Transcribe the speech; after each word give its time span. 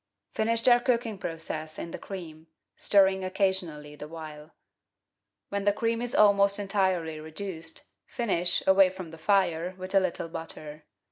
Finish 0.33 0.63
their 0.63 0.79
cooking 0.79 1.19
process 1.19 1.77
in 1.77 1.91
the 1.91 1.99
cream, 1.99 2.47
stirring 2.75 3.23
occasion 3.23 3.69
ally 3.69 3.95
the 3.95 4.07
while. 4.07 4.49
When 5.49 5.63
the 5.63 5.71
cream 5.73 6.01
is 6.01 6.15
almost 6.15 6.57
entirely 6.57 7.19
reduced, 7.19 7.85
finish, 8.07 8.63
away 8.65 8.89
from 8.89 9.11
the 9.11 9.19
fire, 9.19 9.75
with 9.77 9.93
a 9.93 9.99
little 9.99 10.27
butter. 10.27 10.85